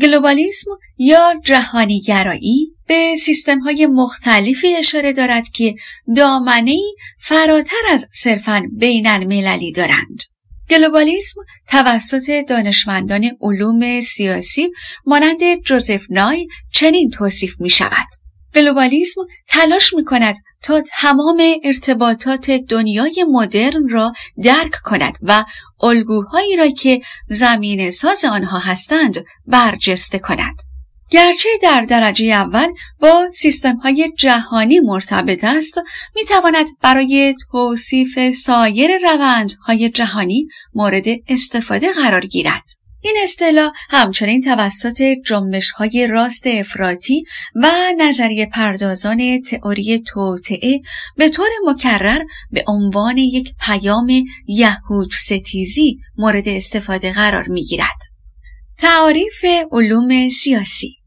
[0.00, 5.74] گلوبالیسم یا جهانیگرایی به سیستم های مختلفی اشاره دارد که
[6.16, 6.78] دامنه
[7.18, 10.22] فراتر از صرفاً بین المللی دارند.
[10.70, 14.68] گلوبالیسم توسط دانشمندان علوم سیاسی
[15.06, 18.21] مانند جوزف نای چنین توصیف می شود.
[18.54, 24.12] گلوبالیسم تلاش می کند تا تمام ارتباطات دنیای مدرن را
[24.42, 25.44] درک کند و
[25.82, 30.54] الگوهایی را که زمین ساز آنها هستند برجسته کند.
[31.10, 32.68] گرچه در درجه اول
[33.00, 35.78] با سیستم های جهانی مرتبط است
[36.14, 42.81] می تواند برای توصیف سایر روندهای جهانی مورد استفاده قرار گیرد.
[43.04, 47.24] این اصطلاح همچنین توسط جنبش های راست افراطی
[47.54, 50.80] و نظریه پردازان تئوری توطعه
[51.16, 52.20] به طور مکرر
[52.50, 57.98] به عنوان یک پیام یهود ستیزی مورد استفاده قرار می گیرد.
[58.78, 61.01] تعاریف علوم سیاسی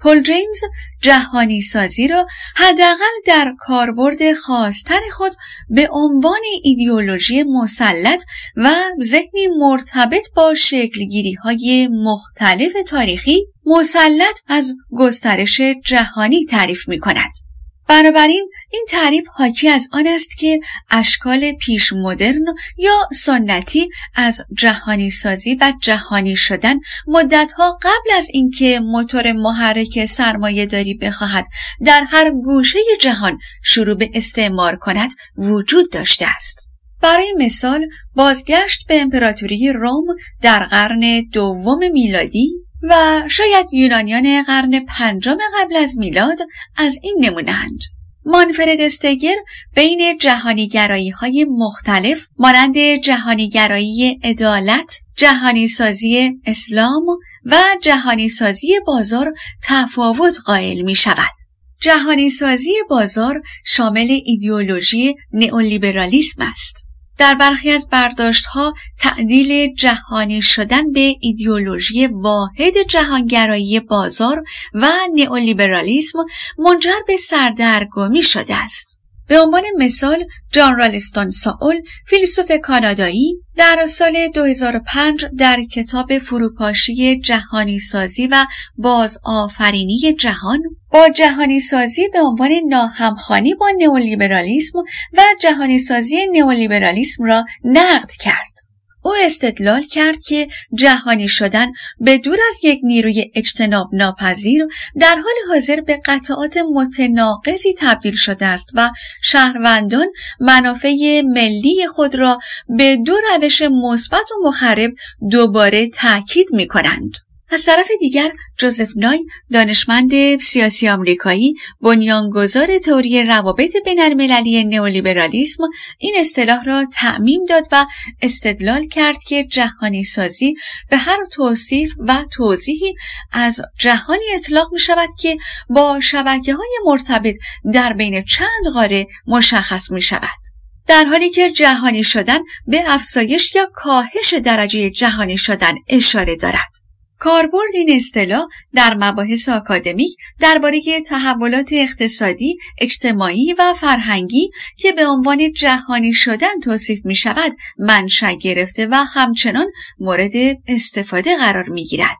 [0.00, 0.60] پل جیمز
[1.02, 5.32] جهانی سازی را حداقل در کاربرد خاصتر خود
[5.68, 8.22] به عنوان ایدئولوژی مسلط
[8.56, 17.49] و ذهنی مرتبط با شکلگیری های مختلف تاریخی مسلط از گسترش جهانی تعریف می کند.
[17.90, 20.60] بنابراین این تعریف حاکی از آن است که
[20.90, 22.44] اشکال پیش مدرن
[22.76, 26.74] یا سنتی از جهانی سازی و جهانی شدن
[27.06, 31.46] مدتها قبل از اینکه موتور محرک سرمایه داری بخواهد
[31.84, 36.68] در هر گوشه جهان شروع به استعمار کند وجود داشته است.
[37.02, 40.04] برای مثال بازگشت به امپراتوری روم
[40.42, 46.38] در قرن دوم میلادی و شاید یونانیان قرن پنجم قبل از میلاد
[46.76, 47.80] از این نمونهند.
[48.26, 49.34] مانفرد استگر
[49.74, 57.06] بین جهانیگرایی های مختلف مانند جهانیگرایی عدالت، جهانی سازی اسلام
[57.44, 61.32] و جهانی سازی بازار تفاوت قائل می شود.
[61.80, 66.89] جهانی سازی بازار شامل ایدئولوژی نئولیبرالیسم است.
[67.20, 74.42] در برخی از برداشتها تعدیل جهانی شدن به ایدئولوژی واحد جهانگرایی بازار
[74.74, 76.18] و نئولیبرالیسم
[76.58, 78.99] منجر به سردرگمی شده است.
[79.30, 87.78] به عنوان مثال جان رالستون ساول فیلسوف کانادایی در سال 2005 در کتاب فروپاشی جهانی
[87.78, 88.46] سازی و
[88.76, 94.78] بازآفرینی جهان با جهانی سازی به عنوان ناهمخانی با نئولیبرالیسم
[95.12, 98.59] و جهانی سازی نئولیبرالیسم را نقد کرد.
[99.02, 101.66] او استدلال کرد که جهانی شدن
[102.00, 104.66] به دور از یک نیروی اجتناب ناپذیر
[105.00, 108.90] در حال حاضر به قطعات متناقضی تبدیل شده است و
[109.22, 110.06] شهروندان
[110.40, 114.90] منافع ملی خود را به دو روش مثبت و مخرب
[115.30, 117.29] دوباره تاکید می کنند.
[117.52, 125.64] از طرف دیگر جوزف نای دانشمند سیاسی آمریکایی بنیانگذار تئوری روابط بین المللی نئولیبرالیسم
[125.98, 127.86] این اصطلاح را تعمیم داد و
[128.22, 130.54] استدلال کرد که جهانی سازی
[130.90, 132.94] به هر توصیف و توضیحی
[133.32, 135.36] از جهانی اطلاق می شود که
[135.70, 137.36] با شبکه های مرتبط
[137.74, 140.40] در بین چند قاره مشخص می شود.
[140.86, 146.79] در حالی که جهانی شدن به افزایش یا کاهش درجه جهانی شدن اشاره دارد.
[147.20, 155.52] کاربرد این اصطلاح در مباحث آکادمیک درباره تحولات اقتصادی، اجتماعی و فرهنگی که به عنوان
[155.52, 159.66] جهانی شدن توصیف می شود منشأ گرفته و همچنان
[159.98, 160.32] مورد
[160.66, 162.18] استفاده قرار می گیرد.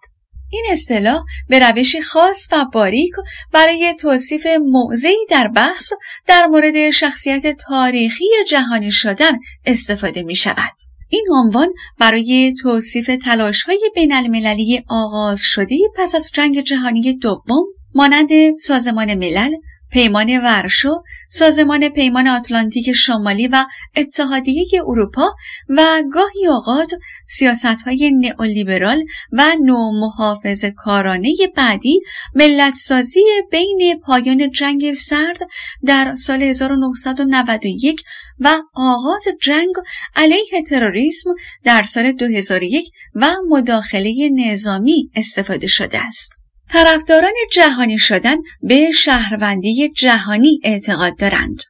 [0.52, 3.12] این اصطلاح به روشی خاص و باریک
[3.52, 5.92] برای توصیف موضعی در بحث
[6.26, 10.89] در مورد شخصیت تاریخی جهانی شدن استفاده می شود.
[11.10, 17.64] این عنوان برای توصیف تلاش های بین المللی آغاز شده پس از جنگ جهانی دوم
[17.94, 18.28] مانند
[18.58, 19.52] سازمان ملل،
[19.92, 23.64] پیمان ورشو، سازمان پیمان آتلانتیک شمالی و
[23.96, 25.34] اتحادیه اروپا
[25.68, 26.92] و گاهی اوقات
[27.28, 32.00] سیاست های نئولیبرال و نو محافظ کارانه بعدی
[32.34, 35.38] ملتسازی بین پایان جنگ سرد
[35.84, 38.02] در سال 1991
[38.40, 39.74] و آغاز جنگ
[40.16, 41.30] علیه تروریسم
[41.64, 46.39] در سال 2001 و مداخله نظامی استفاده شده است.
[46.72, 51.62] طرفداران جهانی شدن به شهروندی جهانی اعتقاد دارند.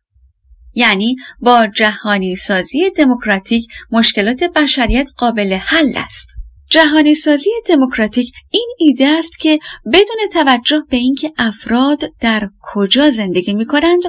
[0.75, 6.29] یعنی با جهانی سازی دموکراتیک مشکلات بشریت قابل حل است.
[6.71, 9.59] جهانی سازی دموکراتیک این ایده است که
[9.93, 14.03] بدون توجه به اینکه افراد در کجا زندگی می کنند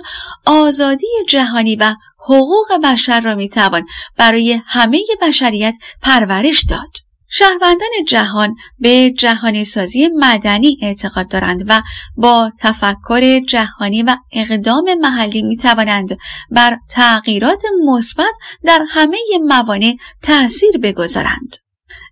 [0.46, 3.86] آزادی جهانی و حقوق بشر را می توان
[4.18, 7.11] برای همه بشریت پرورش داد.
[7.34, 11.82] شهروندان جهان به جهانی سازی مدنی اعتقاد دارند و
[12.16, 16.18] با تفکر جهانی و اقدام محلی می توانند
[16.50, 19.18] بر تغییرات مثبت در همه
[19.48, 21.56] موانع تأثیر بگذارند.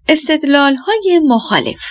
[0.08, 1.82] استدلال های مخالف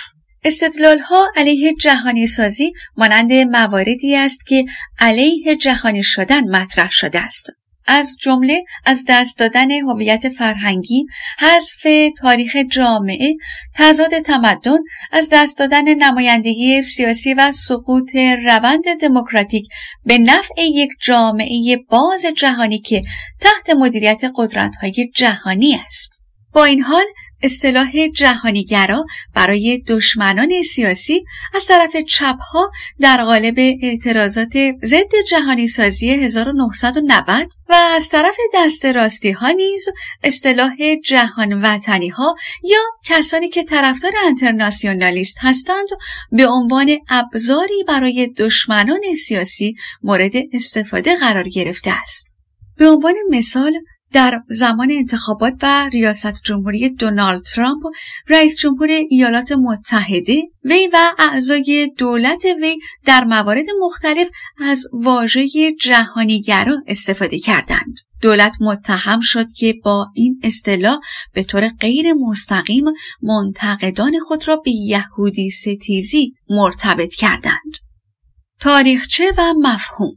[0.43, 4.65] استدلال ها علیه جهانی سازی مانند مواردی است که
[4.99, 7.45] علیه جهانی شدن مطرح شده است.
[7.91, 11.05] از جمله از دست دادن هویت فرهنگی،
[11.39, 11.87] حذف
[12.17, 13.35] تاریخ جامعه،
[13.75, 14.77] تضاد تمدن،
[15.11, 18.15] از دست دادن نمایندگی سیاسی و سقوط
[18.45, 19.67] روند دموکراتیک
[20.05, 23.03] به نفع یک جامعه باز جهانی که
[23.39, 26.25] تحت مدیریت قدرت‌های جهانی است.
[26.53, 27.05] با این حال
[27.41, 31.23] اصطلاح جهانیگرا برای دشمنان سیاسی
[31.55, 34.53] از طرف چپها در قالب اعتراضات
[34.83, 39.85] ضد جهانی سازی 1990 و از طرف دست راستی ها نیز
[40.23, 45.87] اصطلاح جهان وطنی ها یا کسانی که طرفدار انترناسیونالیست هستند
[46.31, 52.35] به عنوان ابزاری برای دشمنان سیاسی مورد استفاده قرار گرفته است.
[52.77, 53.79] به عنوان مثال
[54.13, 57.83] در زمان انتخابات و ریاست جمهوری دونالد ترامپ
[58.27, 65.47] رئیس جمهور ایالات متحده وی و اعضای دولت وی در موارد مختلف از واژه
[65.81, 67.95] جهانیگرا استفاده کردند.
[68.21, 70.99] دولت متهم شد که با این اصطلاح
[71.33, 72.85] به طور غیر مستقیم
[73.21, 77.73] منتقدان خود را به یهودی ستیزی مرتبط کردند.
[78.59, 80.11] تاریخچه و مفهوم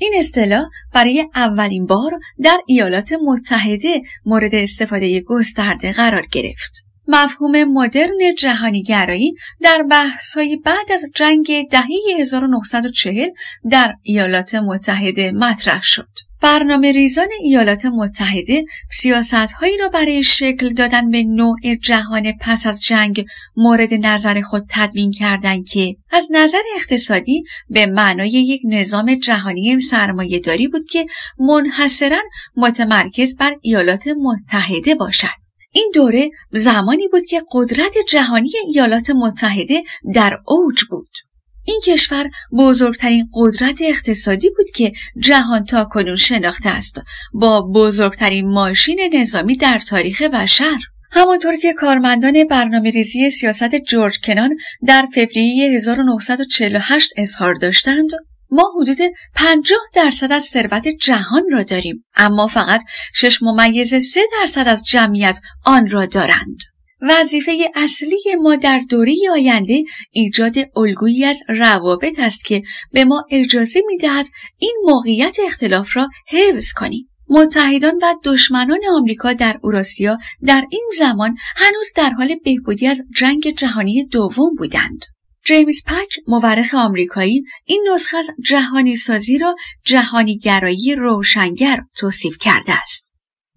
[0.00, 6.84] این اصطلاح برای اولین بار در ایالات متحده مورد استفاده گسترده قرار گرفت.
[7.08, 11.88] مفهوم مدرن جهانیگرایی در بحث‌های بعد از جنگ دهه
[12.18, 13.28] 1940
[13.70, 16.29] در ایالات متحده مطرح شد.
[16.42, 22.80] برنامه ریزان ایالات متحده سیاست هایی را برای شکل دادن به نوع جهان پس از
[22.80, 23.24] جنگ
[23.56, 30.38] مورد نظر خود تدوین کردند که از نظر اقتصادی به معنای یک نظام جهانی سرمایه
[30.38, 31.06] داری بود که
[31.38, 32.20] منحصرا
[32.56, 35.40] متمرکز بر ایالات متحده باشد.
[35.72, 39.82] این دوره زمانی بود که قدرت جهانی ایالات متحده
[40.14, 41.29] در اوج بود.
[41.64, 47.02] این کشور بزرگترین قدرت اقتصادی بود که جهان تا کنون شناخته است
[47.32, 50.78] با بزرگترین ماشین نظامی در تاریخ بشر.
[51.12, 58.10] همانطور که کارمندان برنامه ریزی سیاست جورج کنان در فوریه 1948 اظهار داشتند
[58.50, 58.98] ما حدود
[59.34, 62.82] 50 درصد از ثروت جهان را داریم اما فقط
[63.14, 66.58] 6 ممیز 3 درصد از جمعیت آن را دارند.
[67.02, 72.62] وظیفه اصلی ما در دوره آینده ایجاد الگویی از روابط است که
[72.92, 74.26] به ما اجازه می دهد
[74.58, 77.10] این موقعیت اختلاف را حفظ کنیم.
[77.28, 83.50] متحدان و دشمنان آمریکا در اوراسیا در این زمان هنوز در حال بهبودی از جنگ
[83.50, 85.04] جهانی دوم بودند.
[85.44, 92.72] جیمز پک مورخ آمریکایی این نسخه از جهانی سازی را جهانی گرایی روشنگر توصیف کرده
[92.72, 92.99] است.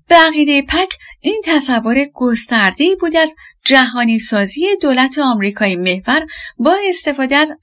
[0.07, 3.35] به عقیده پک این تصور گسترده بود از
[3.65, 6.25] جهانی سازی دولت آمریکای محور
[6.57, 7.53] با استفاده از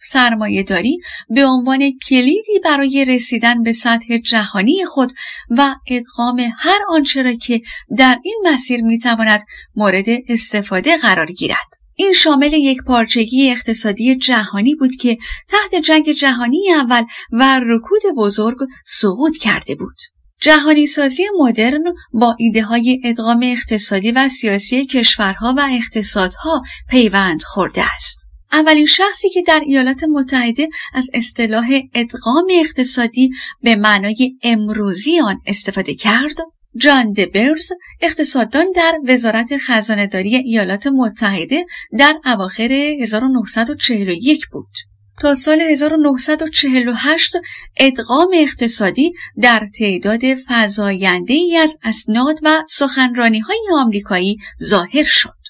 [0.66, 0.98] داری
[1.30, 5.12] به عنوان کلیدی برای رسیدن به سطح جهانی خود
[5.50, 7.60] و ادغام هر آنچه را که
[7.98, 9.42] در این مسیر می‌تواند
[9.76, 11.80] مورد استفاده قرار گیرد.
[11.94, 15.18] این شامل یک پارچگی اقتصادی جهانی بود که
[15.48, 19.96] تحت جنگ جهانی اول و رکود بزرگ سقوط کرده بود.
[20.40, 27.84] جهانی سازی مدرن با ایده های ادغام اقتصادی و سیاسی کشورها و اقتصادها پیوند خورده
[27.94, 28.26] است.
[28.52, 33.30] اولین شخصی که در ایالات متحده از اصطلاح ادغام اقتصادی
[33.62, 36.36] به معنای امروزی آن استفاده کرد،
[36.76, 37.68] جان دبرز
[38.00, 41.66] اقتصاددان در وزارت خزانهداری ایالات متحده
[41.98, 44.89] در اواخر 1941 بود.
[45.20, 47.36] تا سال 1948
[47.76, 49.12] ادغام اقتصادی
[49.42, 55.40] در تعداد فزاینده ای از اسناد و سخنرانی های آمریکایی ظاهر شد.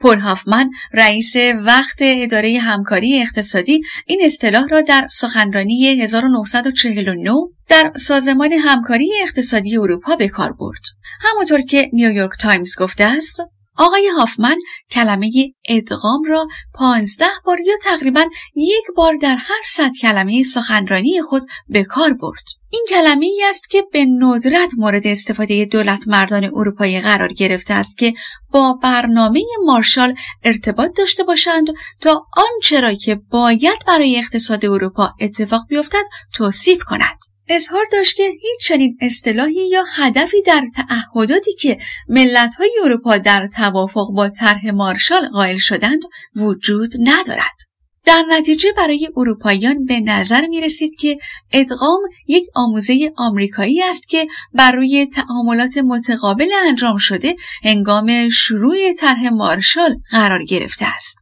[0.00, 7.32] پل هافمن رئیس وقت اداره همکاری اقتصادی این اصطلاح را در سخنرانی 1949
[7.68, 10.82] در سازمان همکاری اقتصادی اروپا به کار برد.
[11.20, 13.42] همانطور که نیویورک تایمز گفته است
[13.80, 14.56] آقای هافمن
[14.90, 15.30] کلمه
[15.68, 21.84] ادغام را پانزده بار یا تقریبا یک بار در هر صد کلمه سخنرانی خود به
[21.84, 22.44] کار برد.
[22.70, 27.98] این کلمه ای است که به ندرت مورد استفاده دولت مردان اروپایی قرار گرفته است
[27.98, 28.14] که
[28.50, 31.66] با برنامه مارشال ارتباط داشته باشند
[32.00, 37.19] تا آنچه را که باید برای اقتصاد اروپا اتفاق بیفتد توصیف کند.
[37.50, 41.78] اظهار داشت که هیچ چنین اصطلاحی یا هدفی در تعهداتی که
[42.08, 46.02] ملت‌های اروپا در توافق با طرح مارشال قائل شدند
[46.36, 47.70] وجود ندارد.
[48.04, 51.18] در نتیجه برای اروپاییان به نظر می رسید که
[51.52, 59.28] ادغام یک آموزه آمریکایی است که بر روی تعاملات متقابل انجام شده هنگام شروع طرح
[59.28, 61.19] مارشال قرار گرفته است.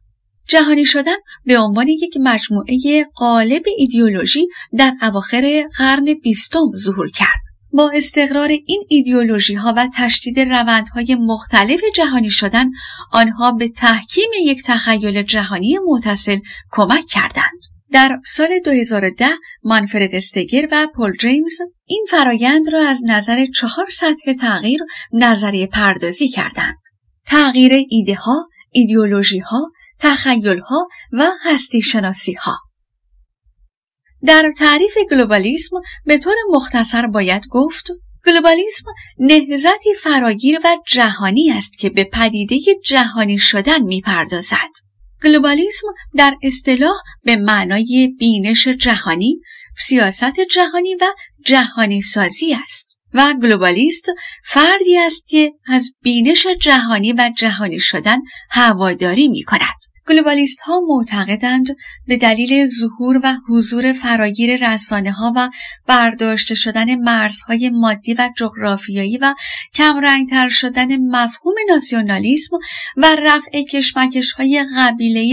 [0.49, 1.15] جهانی شدن
[1.45, 7.49] به عنوان یک مجموعه قالب ایدئولوژی در اواخر قرن بیستم ظهور کرد.
[7.73, 12.65] با استقرار این ایدئولوژی ها و تشدید روندهای مختلف جهانی شدن
[13.11, 16.37] آنها به تحکیم یک تخیل جهانی متصل
[16.71, 17.59] کمک کردند.
[17.91, 19.29] در سال 2010
[19.63, 24.79] مانفرد استگر و پل جیمز این فرایند را از نظر چهار سطح تغییر
[25.13, 26.77] نظریه پردازی کردند.
[27.25, 32.57] تغییر ایده ها، ایدئولوژی ها، تخیل ها و هستی شناسی ها.
[34.25, 35.75] در تعریف گلوبالیسم
[36.05, 37.91] به طور مختصر باید گفت
[38.25, 38.83] گلوبالیسم
[39.19, 44.69] نهزتی فراگیر و جهانی است که به پدیده جهانی شدن می‌پردازد.
[45.23, 49.41] گلوبالیسم در اصطلاح به معنای بینش جهانی،
[49.77, 51.05] سیاست جهانی و
[51.45, 54.05] جهانی سازی است و گلوبالیست
[54.45, 58.17] فردی است که از بینش جهانی و جهانی شدن
[58.51, 59.88] هواداری می کند.
[60.09, 61.67] گلوبالیست ها معتقدند
[62.07, 65.49] به دلیل ظهور و حضور فراگیر رسانه ها و
[65.87, 69.35] برداشته شدن مرزهای مادی و جغرافیایی و
[69.73, 72.57] کمرنگتر شدن مفهوم ناسیونالیسم
[72.97, 74.65] و رفع کشمکش های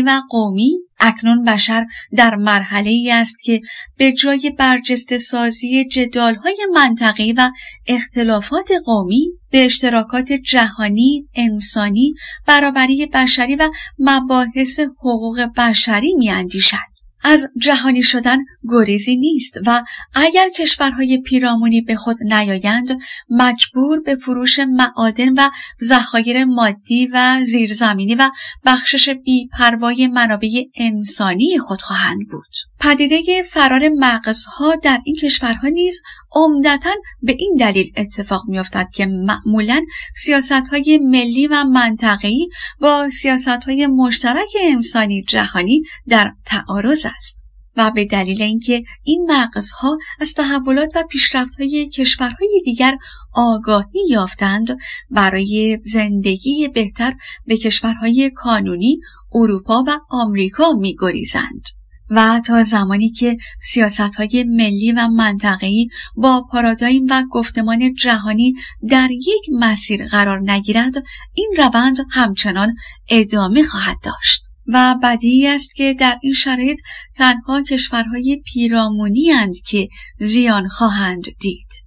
[0.02, 1.86] و قومی اکنون بشر
[2.16, 3.60] در مرحله ای است که
[3.96, 7.50] به جای برجسته سازی جدال های منطقی و
[7.86, 12.14] اختلافات قومی به اشتراکات جهانی، انسانی،
[12.46, 16.95] برابری بشری و مباحث حقوق بشری می اندیشد.
[17.28, 22.98] از جهانی شدن گریزی نیست و اگر کشورهای پیرامونی به خود نیایند
[23.30, 25.50] مجبور به فروش معادن و
[25.84, 28.30] ذخایر مادی و زیرزمینی و
[28.64, 32.56] بخشش بیپروای منابع انسانی خود خواهند بود.
[32.80, 36.00] پدیده فرار مغزها در این کشورها نیز
[36.32, 39.84] عمدتا به این دلیل اتفاق میافتد که معمولا
[40.16, 42.48] سیاست های ملی و منطقه‌ای
[42.80, 49.98] با سیاست های مشترک انسانی جهانی در تعارض است و به دلیل اینکه این مغزها
[50.20, 52.96] از تحولات و پیشرفت‌های کشورهای دیگر
[53.32, 54.78] آگاهی یافتند
[55.10, 57.14] برای زندگی بهتر
[57.46, 58.98] به کشورهای کانونی
[59.32, 61.62] اروپا و آمریکا میگریزند.
[62.10, 68.54] و تا زمانی که سیاست های ملی و منطقه‌ای با پارادایم و گفتمان جهانی
[68.88, 70.94] در یک مسیر قرار نگیرد
[71.34, 72.74] این روند همچنان
[73.08, 74.42] ادامه خواهد داشت.
[74.66, 76.80] و بدیهی است که در این شرایط
[77.14, 79.32] تنها کشورهای پیرامونی
[79.66, 79.88] که
[80.20, 81.85] زیان خواهند دید.